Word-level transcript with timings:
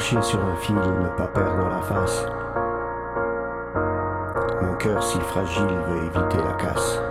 Accroché 0.00 0.22
sur 0.22 0.42
un 0.42 0.56
fil, 0.56 0.76
ne 0.76 1.08
pas 1.18 1.26
perdre 1.26 1.68
la 1.68 1.82
face. 1.82 2.26
Mon 4.62 4.74
cœur 4.76 5.02
si 5.02 5.20
fragile 5.20 5.66
veut 5.88 5.98
éviter 5.98 6.38
la 6.38 6.54
casse. 6.54 7.02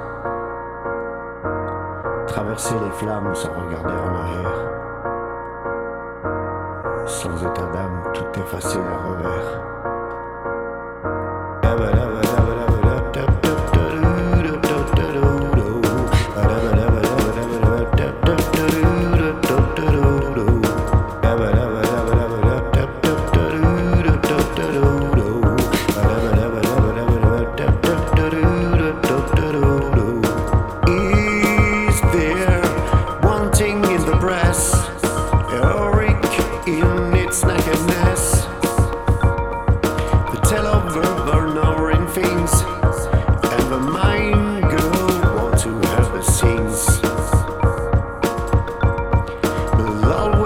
Traverser 2.26 2.74
les 2.84 2.92
flammes 2.94 3.36
sans 3.36 3.50
regarder 3.50 3.94
en 3.94 4.16
arrière. 4.16 4.56
Sans 7.06 7.38
état 7.44 7.68
d'âme, 7.72 8.02
tout 8.16 8.40
effacé 8.40 8.80
à 8.80 9.08
revers. 9.08 9.79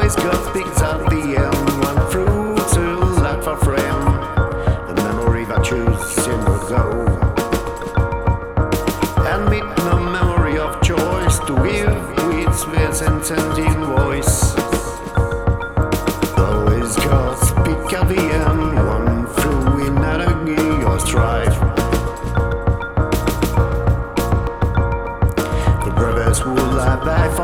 Always 0.03 0.16
got 0.16 0.53
things 0.53 0.81
at 0.81 1.09
the 1.09 1.38
end, 1.38 1.62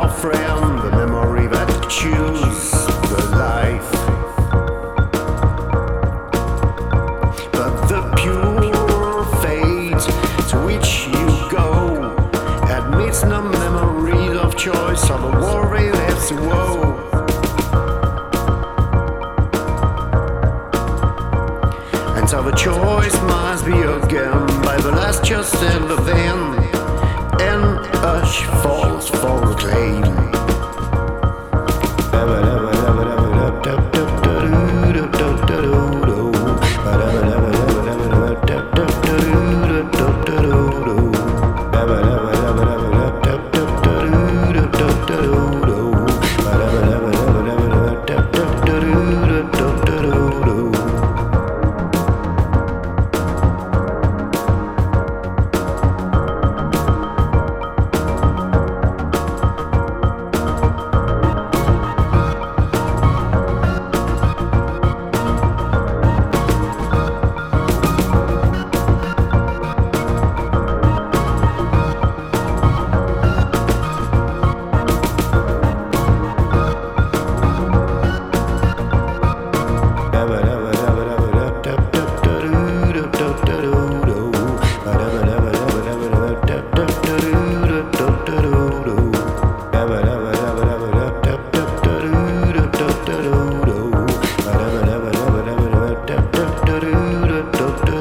for 0.08 0.32
the 0.32 0.92
memory 0.96 1.46
that 1.48 1.68
choose 1.90 2.72
the 3.12 3.22
life. 3.36 3.92
But 7.52 7.88
the 7.88 8.02
pure 8.16 9.26
fate 9.42 10.00
to 10.50 10.58
which 10.66 11.08
you 11.08 11.28
go 11.52 12.16
admits 12.70 13.24
no 13.24 13.42
memory 13.42 14.38
of 14.38 14.56
choice 14.56 15.10
of 15.10 15.22
a 15.22 15.32
worry 15.32 15.90
that's 15.92 16.32
woe. 16.32 16.96
And 22.16 22.30
so 22.30 22.42
the 22.42 22.56
choice 22.56 23.16
must 23.24 23.66
be 23.66 23.74
again 23.74 24.48
by 24.64 24.78
the 24.78 24.92
last 24.92 25.26
just 25.26 25.56
and 25.56 25.90
the 25.90 25.98
then, 25.98 26.59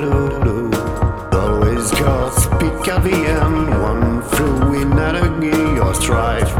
Always 0.01 1.91
got 1.91 2.31
speak 2.31 2.87
at 2.87 3.03
the 3.03 3.11
end, 3.11 3.69
one 3.83 4.23
through 4.23 4.81
in 4.81 4.93
agony 4.93 5.81
or 5.81 5.93
strife. 5.93 6.55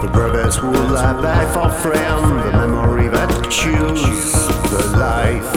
The 0.00 0.08
brothers 0.10 0.56
who 0.56 0.72
lie 0.72 1.20
back 1.20 1.52
for 1.52 1.68
friend, 1.68 2.24
the 2.46 2.52
memory 2.52 3.08
that 3.08 3.50
choose 3.50 4.32
the 4.70 4.96
life. 4.96 5.52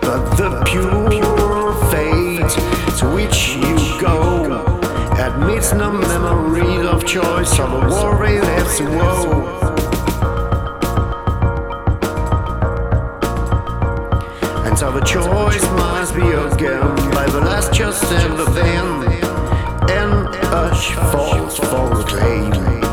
But 0.00 0.36
the 0.36 0.62
pure 0.64 1.74
fate 1.90 2.48
to 2.98 3.10
which 3.14 3.56
you 3.56 4.00
go 4.00 4.64
admits 5.18 5.74
no 5.74 5.92
memory 5.92 6.86
of 6.86 7.04
choice 7.04 7.58
of 7.58 7.74
a 7.74 8.40
that's 8.40 8.80
woe. 8.80 9.87
And 14.78 14.86
so 14.86 14.92
the 14.92 15.04
choice 15.04 15.64
must 15.72 16.14
be 16.14 16.20
again 16.22 16.94
by 17.10 17.26
the 17.26 17.40
last 17.40 17.72
just 17.74 18.04
and 18.04 18.38
the 18.38 18.44
then, 18.44 19.02
and 19.90 20.32
hush 20.44 20.94
falls 20.94 21.56
for 21.56 21.96
the 21.96 22.04
claim. 22.06 22.87